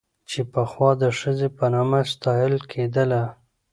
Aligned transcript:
چې 0.29 0.39
پخوا 0.53 0.89
د 1.01 1.03
ښځې 1.19 1.47
په 1.57 1.65
نامه 1.73 1.99
ستايله 2.11 2.59
کېدله 2.71 3.23